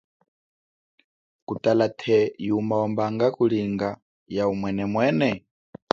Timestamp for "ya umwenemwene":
4.35-5.29